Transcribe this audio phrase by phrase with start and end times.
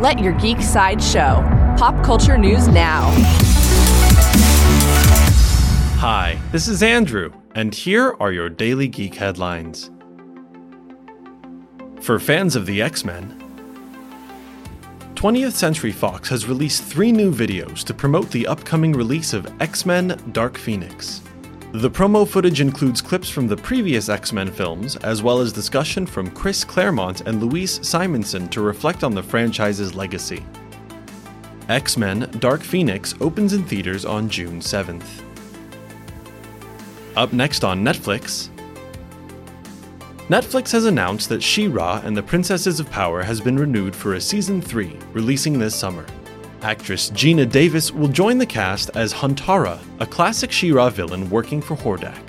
[0.00, 1.44] Let your geek side show.
[1.76, 3.10] Pop culture news now.
[5.98, 9.90] Hi, this is Andrew, and here are your daily geek headlines.
[12.00, 13.36] For fans of the X Men,
[15.16, 19.84] 20th Century Fox has released three new videos to promote the upcoming release of X
[19.84, 21.20] Men Dark Phoenix.
[21.72, 26.04] The promo footage includes clips from the previous X Men films, as well as discussion
[26.04, 30.44] from Chris Claremont and Louise Simonson to reflect on the franchise's legacy.
[31.68, 35.22] X Men Dark Phoenix opens in theaters on June 7th.
[37.14, 38.48] Up next on Netflix,
[40.28, 44.20] Netflix has announced that She-Ra and the Princesses of Power has been renewed for a
[44.20, 46.04] season 3, releasing this summer.
[46.62, 51.74] Actress Geena Davis will join the cast as Huntara, a classic She-Ra villain working for
[51.74, 52.20] Hordak.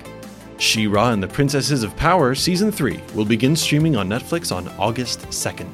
[0.56, 5.20] She-Ra and the Princesses of Power season 3 will begin streaming on Netflix on August
[5.28, 5.70] 2nd.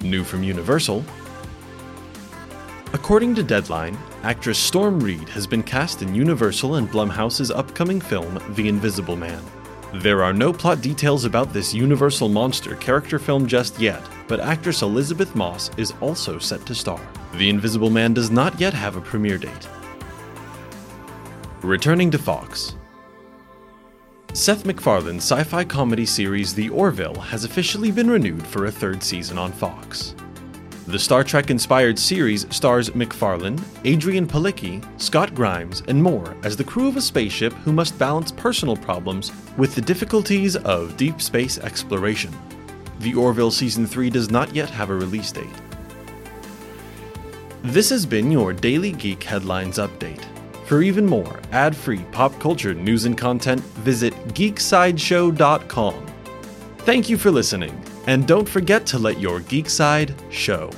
[0.00, 1.04] New from Universal,
[2.94, 8.40] According to Deadline, actress Storm Reid has been cast in Universal and Blumhouse's upcoming film
[8.54, 9.42] The Invisible Man.
[10.02, 14.82] There are no plot details about this Universal monster character film just yet, but actress
[14.82, 17.00] Elisabeth Moss is also set to star.
[17.34, 19.68] The Invisible Man does not yet have a premiere date.
[21.62, 22.74] Returning to Fox.
[24.32, 29.00] Seth MacFarlane's sci fi comedy series The Orville has officially been renewed for a third
[29.00, 30.16] season on Fox.
[30.86, 36.64] The Star Trek inspired series stars MacFarlane, Adrianne Palicki, Scott Grimes, and more as the
[36.64, 41.56] crew of a spaceship who must balance personal problems with the difficulties of deep space
[41.56, 42.30] exploration.
[42.98, 45.48] The Orville Season 3 does not yet have a release date.
[47.62, 50.22] This has been your Daily Geek Headlines Update.
[50.66, 56.06] For even more ad free pop culture news and content, visit geeksideshow.com.
[56.78, 60.70] Thank you for listening, and don't forget to let your geek side show.